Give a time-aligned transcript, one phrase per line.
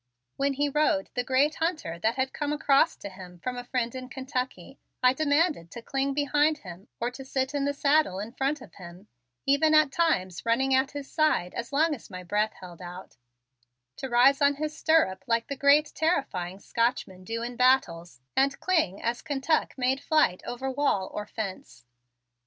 [0.35, 3.93] When he rode the great hunter that had come across to him from a friend
[3.93, 8.61] in Kentucky I demanded to cling behind him or to sit the saddle in front
[8.61, 9.09] of him,
[9.45, 13.17] even at times running at his side as long as my breath held out,
[13.97, 18.99] to rise on his stirrup, like the great terrifying Scotchmen do in battles, and cling
[19.03, 21.85] as Kentuck made flight over wall or fence.